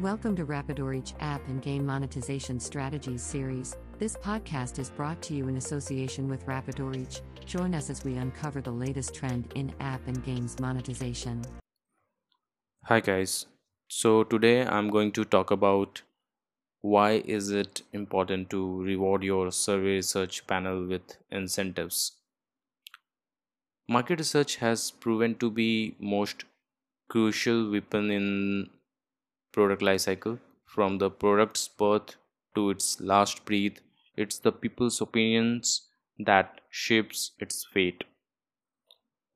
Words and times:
Welcome 0.00 0.36
to 0.36 0.44
RapidoReach 0.44 1.14
app 1.20 1.48
and 1.48 1.62
game 1.62 1.86
monetization 1.86 2.60
strategies 2.60 3.22
series. 3.22 3.78
This 3.98 4.14
podcast 4.14 4.78
is 4.78 4.90
brought 4.90 5.22
to 5.22 5.32
you 5.32 5.48
in 5.48 5.56
association 5.56 6.28
with 6.28 6.44
RapidoReach. 6.44 7.22
Join 7.46 7.74
us 7.74 7.88
as 7.88 8.04
we 8.04 8.16
uncover 8.16 8.60
the 8.60 8.70
latest 8.70 9.14
trend 9.14 9.50
in 9.54 9.72
app 9.80 10.06
and 10.06 10.22
games 10.22 10.60
monetization. 10.60 11.40
Hi 12.84 13.00
guys. 13.00 13.46
So 13.88 14.22
today 14.22 14.66
I'm 14.66 14.90
going 14.90 15.12
to 15.12 15.24
talk 15.24 15.50
about 15.50 16.02
why 16.82 17.22
is 17.24 17.50
it 17.50 17.80
important 17.94 18.50
to 18.50 18.82
reward 18.82 19.22
your 19.22 19.50
survey 19.50 19.96
research 19.96 20.46
panel 20.46 20.86
with 20.86 21.16
incentives. 21.30 22.12
Market 23.88 24.18
research 24.18 24.56
has 24.56 24.90
proven 24.90 25.36
to 25.36 25.50
be 25.50 25.96
most 25.98 26.44
crucial 27.08 27.70
weapon 27.70 28.10
in 28.10 28.68
product 29.56 29.82
life 29.82 30.02
cycle 30.02 30.38
from 30.76 30.98
the 30.98 31.10
product's 31.10 31.68
birth 31.84 32.16
to 32.54 32.70
its 32.70 32.90
last 33.12 33.44
breath 33.50 33.80
it's 34.16 34.38
the 34.38 34.52
people's 34.52 35.00
opinions 35.08 35.72
that 36.18 36.60
shapes 36.70 37.32
its 37.40 37.64
fate. 37.74 38.04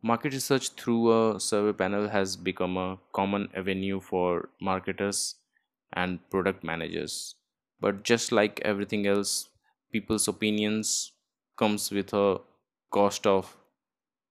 Market 0.03 0.35
research 0.35 0.69
through 0.71 1.11
a 1.11 1.41
survey 1.41 1.73
panel 1.77 2.09
has 2.11 2.37
become 2.37 2.77
a 2.77 2.99
common 3.15 3.49
avenue 3.55 3.99
for 3.99 4.51
marketers 4.61 5.37
and 5.95 6.19
product 6.31 6.63
managers. 6.63 7.35
But 7.81 8.03
just 8.03 8.31
like 8.31 8.61
everything 8.61 9.07
else 9.07 9.49
people's 9.91 10.29
opinions 10.29 11.13
comes 11.57 11.91
with 11.91 12.13
a 12.13 12.41
cost 12.91 13.27
of 13.27 13.57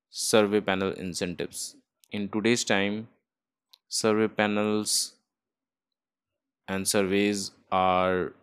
survey 0.09 0.61
panel 0.61 0.91
incentives. 0.93 1.75
In 2.11 2.29
today's 2.29 2.63
time 2.63 3.09
survey 3.89 4.27
panels 4.27 5.15
and 6.69 6.87
surveys 6.87 7.51
are 7.71 8.33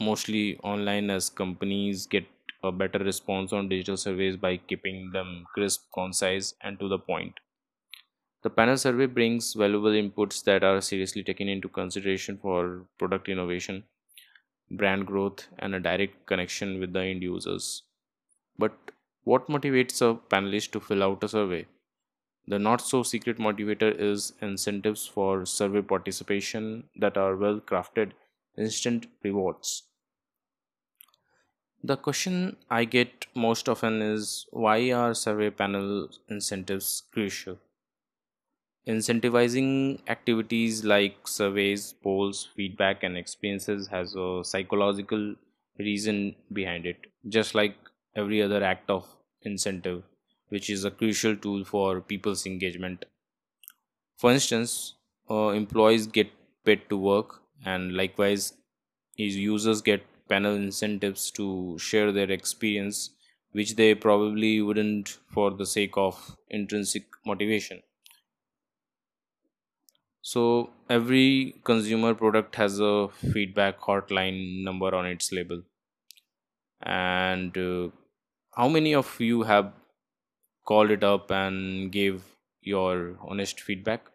mostly 0.00 0.58
online 0.58 1.10
as 1.10 1.30
companies 1.30 2.06
get 2.06 2.26
a 2.64 2.72
better 2.72 2.98
response 3.00 3.52
on 3.52 3.68
digital 3.70 3.96
surveys 3.96 4.36
by 4.36 4.56
keeping 4.58 5.12
them 5.12 5.46
crisp, 5.54 5.86
concise, 5.94 6.54
and 6.62 6.78
to 6.80 6.88
the 6.88 6.98
point. 6.98 7.40
The 8.42 8.50
panel 8.50 8.76
survey 8.76 9.06
brings 9.06 9.54
valuable 9.54 9.90
inputs 9.90 10.44
that 10.44 10.62
are 10.62 10.80
seriously 10.80 11.24
taken 11.24 11.48
into 11.48 11.68
consideration 11.68 12.38
for 12.38 12.86
product 12.96 13.28
innovation, 13.28 13.88
brand 14.70 15.06
growth, 15.06 15.48
and 15.58 15.74
a 15.74 15.80
direct 15.80 16.26
connection 16.26 16.80
with 16.80 16.92
the 16.92 17.02
end 17.02 17.22
users. 17.22 17.82
But 18.58 18.92
what 19.24 19.48
motivates 19.48 20.02
a 20.02 20.16
panelist 20.18 20.72
to 20.72 20.80
fill 20.80 21.02
out 21.02 21.24
a 21.24 21.28
survey? 21.28 21.66
The 22.48 22.58
not 22.58 22.80
so 22.80 23.02
secret 23.02 23.36
motivator 23.36 23.94
is 23.94 24.32
incentives 24.40 25.06
for 25.06 25.44
survey 25.44 25.82
participation 25.82 26.88
that 26.96 27.18
are 27.18 27.36
well 27.36 27.60
crafted 27.60 28.12
instant 28.56 29.08
rewards. 29.22 29.82
The 31.84 31.96
question 31.96 32.56
I 32.68 32.84
get 32.84 33.28
most 33.36 33.68
often 33.68 34.02
is 34.02 34.44
why 34.50 34.90
are 34.90 35.14
survey 35.14 35.50
panel 35.50 36.08
incentives 36.28 37.04
crucial? 37.12 37.60
Incentivizing 38.86 40.00
activities 40.08 40.84
like 40.86 41.28
surveys, 41.28 41.92
polls, 41.92 42.46
feedback, 42.56 43.02
and 43.02 43.14
experiences 43.14 43.88
has 43.88 44.14
a 44.14 44.40
psychological 44.42 45.34
reason 45.78 46.34
behind 46.50 46.86
it, 46.86 47.12
just 47.28 47.54
like 47.54 47.76
every 48.16 48.40
other 48.40 48.64
act 48.64 48.88
of 48.88 49.06
incentive 49.42 50.04
which 50.48 50.70
is 50.70 50.84
a 50.84 50.90
crucial 50.90 51.36
tool 51.36 51.64
for 51.64 52.00
people's 52.00 52.46
engagement. 52.46 53.04
For 54.16 54.32
instance, 54.32 54.94
uh, 55.30 55.50
employees 55.50 56.08
get 56.08 56.32
paid 56.64 56.88
to 56.88 56.96
work, 56.96 57.42
and 57.64 57.94
likewise, 57.96 58.54
users 59.16 59.82
get 59.82 60.02
panel 60.28 60.56
incentives 60.56 61.30
to 61.32 61.78
share 61.78 62.10
their 62.10 62.30
experience, 62.30 63.10
which 63.52 63.76
they 63.76 63.94
probably 63.94 64.60
wouldn't 64.60 65.10
for 65.28 65.52
the 65.52 65.66
sake 65.66 65.96
of 65.96 66.36
intrinsic 66.50 67.04
motivation. 67.24 67.82
So, 70.22 70.72
every 70.90 71.60
consumer 71.62 72.16
product 72.16 72.56
has 72.56 72.80
a 72.80 73.08
feedback 73.10 73.78
hotline 73.78 74.64
number 74.64 74.92
on 74.92 75.06
its 75.06 75.30
label. 75.30 75.62
And 76.82 77.56
uh, 77.56 77.90
how 78.54 78.68
many 78.68 78.94
of 78.94 79.20
you 79.20 79.42
have 79.42 79.72
called 80.64 80.90
it 80.90 81.04
up 81.04 81.30
and 81.30 81.92
gave 81.92 82.22
your 82.62 83.16
honest 83.20 83.60
feedback. 83.60 84.06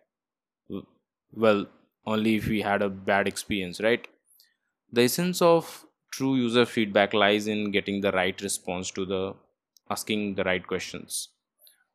Well 1.34 1.68
only 2.06 2.36
if 2.36 2.48
we 2.48 2.62
had 2.62 2.82
a 2.82 2.90
bad 2.90 3.28
experience 3.28 3.80
right? 3.82 4.08
The 4.92 5.04
essence 5.04 5.42
of 5.42 5.86
true 6.12 6.36
user 6.36 6.66
feedback 6.66 7.14
lies 7.14 7.48
in 7.48 7.72
getting 7.72 8.02
the 8.02 8.12
right 8.12 8.40
response 8.42 8.92
to 8.92 9.06
the 9.06 9.36
asking 9.90 10.36
the 10.36 10.44
right 10.44 10.66
questions. 10.66 11.30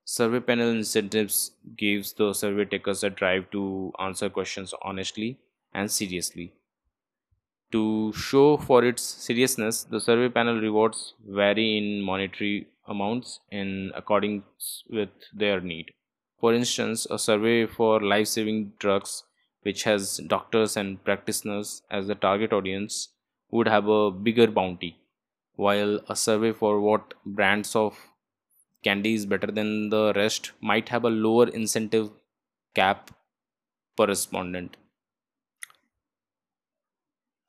Survey 0.04 0.41
panel 0.41 0.70
incentives 0.70 1.53
gives 1.76 2.12
the 2.12 2.32
survey 2.32 2.64
takers 2.64 3.03
a 3.04 3.10
drive 3.10 3.50
to 3.50 3.93
answer 3.98 4.28
questions 4.28 4.75
honestly 4.82 5.38
and 5.72 5.91
seriously. 5.91 6.53
To 7.72 8.12
show 8.12 8.56
for 8.56 8.84
its 8.84 9.03
seriousness 9.03 9.84
the 9.84 10.00
survey 10.00 10.28
panel 10.28 10.60
rewards 10.60 11.14
vary 11.26 11.76
in 11.78 12.03
monetary 12.03 12.69
amounts 12.87 13.41
in 13.50 13.93
accordance 13.95 14.84
with 14.89 15.11
their 15.33 15.61
need. 15.61 15.93
For 16.39 16.55
instance, 16.55 17.06
a 17.11 17.19
survey 17.19 17.67
for 17.67 18.00
life 18.00 18.28
saving 18.28 18.72
drugs, 18.78 19.25
which 19.62 19.84
has 19.84 20.19
doctors 20.27 20.77
and 20.77 21.03
practitioners 21.05 21.83
as 21.91 22.06
the 22.06 22.15
target 22.15 22.53
audience, 22.53 23.09
would 23.50 23.69
have 23.69 23.89
a 23.89 24.11
bigger 24.11 24.47
bounty, 24.47 24.99
while 25.56 26.00
a 26.09 26.17
survey 26.17 26.53
for 26.53 26.81
what 26.81 27.15
brands 27.25 27.75
of 27.75 27.97
candy 28.83 29.15
is 29.15 29.27
better 29.27 29.47
than 29.50 29.91
the 29.91 30.12
rest 30.15 30.53
might 30.61 30.91
have 30.91 31.05
a 31.05 31.11
lower 31.11 31.49
incentive 31.49 32.11
cap 32.75 33.11
per 33.97 34.06
respondent. 34.06 34.77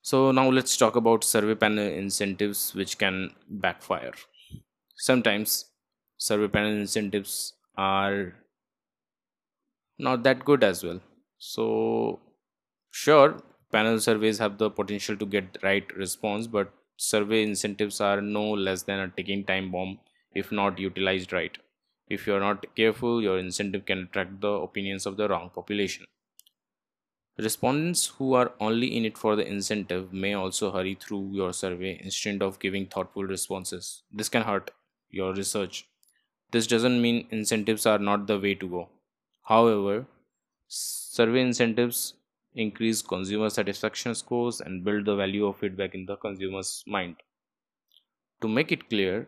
So, 0.01 0.31
now 0.31 0.49
let's 0.49 0.77
talk 0.77 0.95
about 0.95 1.23
survey 1.23 1.55
panel 1.55 1.87
incentives 1.87 2.73
which 2.75 2.97
can 2.97 3.31
backfire 3.49 4.13
sometimes 4.95 5.65
survey 6.17 6.47
panel 6.47 6.71
incentives 6.73 7.53
are 7.77 8.35
not 9.97 10.23
that 10.23 10.43
good 10.45 10.63
as 10.63 10.83
well. 10.83 10.99
So 11.37 12.19
sure 12.91 13.41
panel 13.71 13.99
surveys 13.99 14.39
have 14.39 14.57
the 14.57 14.69
potential 14.69 15.17
to 15.17 15.25
get 15.25 15.57
right 15.63 15.95
response 15.95 16.47
but 16.47 16.73
survey 16.97 17.43
incentives 17.43 17.99
are 18.01 18.21
no 18.21 18.51
less 18.51 18.83
than 18.83 18.99
a 18.99 19.09
ticking 19.09 19.43
time 19.45 19.71
bomb 19.71 19.99
if 20.33 20.51
not 20.51 20.79
utilized 20.79 21.33
right. 21.33 21.57
If 22.07 22.27
you 22.27 22.35
are 22.35 22.39
not 22.39 22.75
careful 22.75 23.21
your 23.21 23.39
incentive 23.39 23.85
can 23.85 23.99
attract 24.03 24.41
the 24.41 24.53
opinions 24.69 25.05
of 25.05 25.17
the 25.17 25.27
wrong 25.27 25.49
population. 25.49 26.05
Respondents 27.37 28.07
who 28.07 28.33
are 28.33 28.53
only 28.59 28.93
in 28.97 29.05
it 29.05 29.17
for 29.17 29.37
the 29.37 29.47
incentive 29.47 30.11
may 30.11 30.33
also 30.33 30.69
hurry 30.71 30.95
through 30.95 31.31
your 31.31 31.53
survey 31.53 31.97
instead 32.03 32.41
of 32.41 32.59
giving 32.59 32.87
thoughtful 32.87 33.23
responses. 33.23 34.03
This 34.11 34.27
can 34.27 34.41
hurt 34.43 34.71
your 35.15 35.33
research. 35.33 35.87
This 36.51 36.67
doesn't 36.67 37.01
mean 37.01 37.27
incentives 37.31 37.85
are 37.85 37.99
not 37.99 38.27
the 38.27 38.39
way 38.39 38.55
to 38.55 38.67
go. 38.69 38.89
However, 39.43 40.07
survey 40.67 41.41
incentives 41.41 42.15
increase 42.53 43.01
consumer 43.01 43.49
satisfaction 43.49 44.15
scores 44.15 44.61
and 44.61 44.83
build 44.83 45.05
the 45.05 45.15
value 45.15 45.45
of 45.47 45.57
feedback 45.57 45.95
in 45.95 46.05
the 46.05 46.17
consumer's 46.17 46.83
mind. 46.87 47.17
To 48.41 48.47
make 48.47 48.71
it 48.71 48.87
clear, 48.89 49.27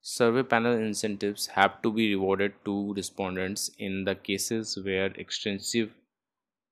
survey 0.00 0.42
panel 0.42 0.72
incentives 0.72 1.46
have 1.46 1.80
to 1.82 1.92
be 1.92 2.12
rewarded 2.16 2.52
to 2.64 2.92
respondents 2.94 3.70
in 3.78 4.02
the 4.04 4.16
cases 4.16 4.76
where 4.76 5.12
extensive 5.12 5.94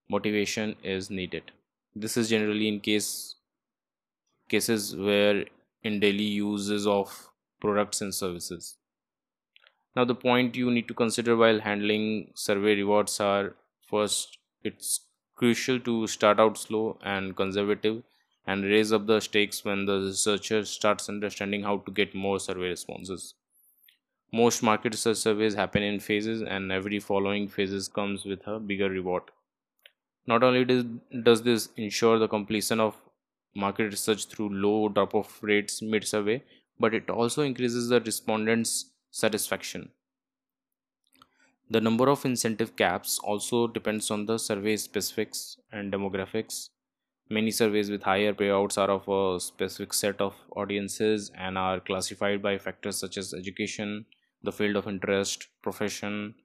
motivation 0.09 0.77
is 0.83 1.11
needed. 1.11 1.53
This 1.95 2.17
is 2.17 2.31
generally 2.31 2.69
in 2.69 2.81
case 2.81 3.37
cases 4.49 4.95
where 4.95 5.45
in 5.83 5.99
daily 5.99 6.23
uses 6.25 6.87
of 6.87 7.32
products 7.63 8.03
and 8.03 8.15
services. 8.15 8.77
Now, 9.97 10.05
the 10.05 10.15
point 10.15 10.55
you 10.55 10.71
need 10.71 10.87
to 10.89 10.95
consider 10.95 11.35
while 11.35 11.61
handling 11.61 12.33
survey 12.35 12.75
rewards 12.77 13.19
are 13.21 13.57
first, 13.81 14.39
it's 14.63 15.07
crucial 15.35 15.81
to 15.81 16.07
start 16.07 16.39
out 16.39 16.59
slow 16.59 16.99
and 17.03 17.35
conservative 17.35 18.03
and 18.47 18.65
raise 18.65 18.93
up 18.93 19.07
the 19.07 19.21
stakes 19.21 19.65
when 19.65 19.87
the 19.87 19.99
researcher 20.01 20.65
starts 20.67 21.09
understanding 21.09 21.63
how 21.63 21.79
to 21.79 21.91
get 21.93 22.15
more 22.15 22.39
survey 22.39 22.69
responses. 22.69 23.35
Most 24.33 24.63
market 24.63 24.95
research 24.95 25.19
surveys 25.19 25.55
happen 25.55 25.83
in 25.83 26.01
phases, 26.01 26.43
and 26.43 26.73
every 26.73 26.99
following 27.01 27.49
phases 27.49 27.89
comes 27.89 28.25
with 28.25 28.47
a 28.49 28.61
bigger 28.61 28.91
reward. 28.91 29.31
Not 30.27 30.43
only 30.43 30.65
does, 30.65 30.85
does 31.23 31.43
this 31.43 31.69
ensure 31.77 32.19
the 32.19 32.27
completion 32.29 32.81
of 32.81 33.01
market 33.55 33.85
research 33.85 34.27
through 34.27 34.49
low 34.49 34.89
drop 34.89 35.15
off 35.15 35.43
rates 35.43 35.81
mid 35.83 36.05
survey, 36.05 36.43
but 36.83 36.95
it 36.95 37.11
also 37.11 37.43
increases 37.43 37.89
the 37.89 38.01
respondents' 38.01 38.77
satisfaction. 39.11 39.91
The 41.71 41.81
number 41.81 42.09
of 42.09 42.25
incentive 42.25 42.77
caps 42.77 43.19
also 43.19 43.67
depends 43.67 44.11
on 44.13 44.27
the 44.27 44.39
survey 44.39 44.77
specifics 44.77 45.57
and 45.73 45.93
demographics. 45.93 46.69
Many 47.31 47.51
surveys 47.51 47.91
with 47.91 48.03
higher 48.05 48.35
payouts 48.35 48.79
are 48.79 48.91
of 48.91 49.09
a 49.09 49.41
specific 49.41 49.95
set 49.95 50.21
of 50.21 50.37
audiences 50.55 51.31
and 51.35 51.59
are 51.59 51.81
classified 51.81 52.43
by 52.43 52.59
factors 52.59 52.97
such 52.99 53.17
as 53.17 53.35
education, 53.35 54.07
the 54.43 54.53
field 54.53 54.77
of 54.77 54.87
interest, 54.87 55.49
profession, 55.63 56.37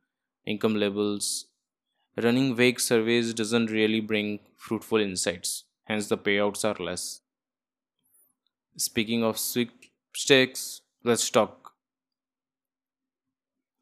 income 0.45 0.75
levels. 0.75 1.47
Running 2.17 2.55
vague 2.55 2.79
surveys 2.79 3.33
doesn't 3.33 3.71
really 3.71 4.01
bring 4.01 4.39
fruitful 4.57 4.99
insights, 4.99 5.65
hence, 5.85 6.07
the 6.07 6.17
payouts 6.17 6.65
are 6.65 6.83
less. 6.83 7.21
Speaking 8.77 9.23
of 9.23 9.37
sweepstakes, 10.13 10.81
let's 11.03 11.29
talk 11.29 11.73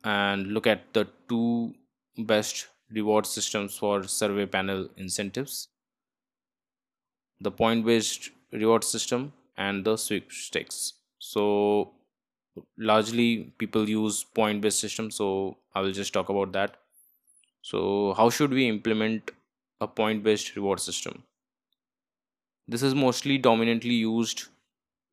and 0.04 0.48
look 0.48 0.68
at 0.68 0.94
the 0.94 1.06
two 1.27 1.74
best 2.18 2.68
reward 2.92 3.25
systems 3.25 3.77
for 3.77 4.04
survey 4.04 4.45
panel 4.45 4.89
incentives. 4.98 5.68
The 7.39 7.51
point 7.51 7.86
based 7.86 8.31
reward 8.51 8.83
system 8.83 9.31
and 9.57 9.86
the 9.86 9.95
sweepstakes. 9.98 10.94
So 11.19 11.94
largely 12.77 13.54
people 13.57 13.88
use 13.89 14.24
point 14.24 14.62
based 14.62 14.80
system 14.80 15.12
so 15.12 15.57
i 15.75 15.81
will 15.81 15.92
just 15.92 16.13
talk 16.13 16.30
about 16.30 16.51
that. 16.54 16.77
So 17.62 18.13
how 18.16 18.30
should 18.31 18.51
we 18.51 18.68
implement 18.69 19.31
a 19.81 19.88
point 19.88 20.24
based 20.24 20.56
reward 20.56 20.80
system? 20.81 21.24
This 22.68 22.83
is 22.83 22.94
mostly 22.94 23.39
dominantly 23.39 23.95
used 23.95 24.50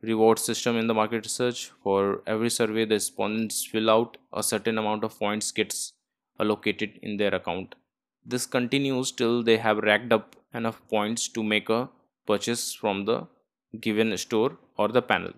reward 0.02 0.38
system 0.38 0.76
in 0.76 0.87
the 0.87 0.94
market 0.94 1.25
research. 1.25 1.70
For 1.82 2.22
every 2.26 2.50
survey 2.50 2.84
the 2.84 2.96
respondents 2.96 3.64
fill 3.64 3.90
out 3.90 4.16
a 4.32 4.43
certain 4.43 4.78
amount 4.78 5.04
of 5.04 5.19
points 5.19 5.52
gets 5.52 5.93
allocated 6.40 6.99
in 7.02 7.16
their 7.16 7.34
account. 7.34 7.75
This 8.25 8.46
continues 8.46 9.12
till 9.12 9.43
they 9.43 9.56
have 9.58 9.78
racked 9.78 10.12
up 10.12 10.37
enough 10.54 10.81
points 10.88 11.28
to 11.28 11.43
make 11.43 11.69
a 11.69 11.88
purchase 12.26 12.72
from 12.72 13.04
the 13.04 13.26
given 13.81 14.16
store 14.16 14.58
or 14.76 14.88
the 14.88 15.02
panel. 15.02 15.32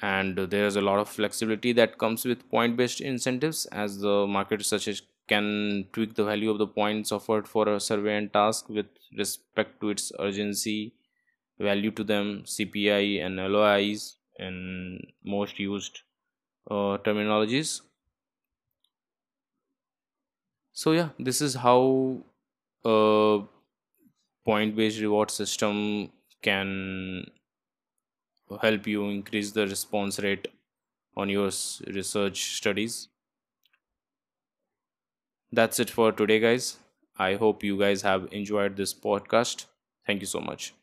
And 0.00 0.36
there's 0.36 0.76
a 0.76 0.80
lot 0.80 0.98
of 0.98 1.08
flexibility 1.08 1.72
that 1.72 1.98
comes 1.98 2.24
with 2.24 2.48
point 2.50 2.76
based 2.76 3.00
incentives 3.00 3.66
as 3.66 4.00
the 4.00 4.26
market 4.26 4.58
researchers 4.58 5.02
can 5.28 5.86
tweak 5.92 6.14
the 6.14 6.24
value 6.24 6.50
of 6.50 6.58
the 6.58 6.66
points 6.66 7.12
offered 7.12 7.46
for 7.46 7.68
a 7.68 7.78
survey 7.78 8.16
and 8.16 8.32
task 8.32 8.68
with 8.68 8.86
respect 9.16 9.80
to 9.80 9.90
its 9.90 10.10
urgency 10.18 10.92
value 11.62 11.90
to 11.92 12.04
them 12.04 12.42
cpi 12.44 13.24
and 13.24 13.38
LOIs 13.38 14.16
and 14.38 15.06
most 15.24 15.58
used 15.58 16.02
uh, 16.70 16.98
terminologies. 17.06 17.82
So 20.72 20.92
yeah 20.92 21.10
this 21.18 21.40
is 21.40 21.54
how 21.54 22.22
uh, 22.84 23.38
point 24.44 24.76
based 24.76 25.00
reward 25.00 25.30
system 25.30 26.10
can 26.42 27.26
help 28.60 28.86
you 28.86 29.08
increase 29.08 29.50
the 29.50 29.66
response 29.66 30.20
rate 30.20 30.46
on 31.16 31.28
your 31.28 31.50
research 31.88 32.56
studies. 32.56 33.08
That's 35.52 35.78
it 35.78 35.88
for 35.88 36.10
today 36.10 36.40
guys. 36.40 36.78
I 37.16 37.34
hope 37.36 37.62
you 37.62 37.78
guys 37.78 38.02
have 38.02 38.28
enjoyed 38.32 38.76
this 38.76 38.92
podcast. 38.92 39.66
Thank 40.06 40.20
you 40.20 40.26
so 40.26 40.40
much 40.40 40.74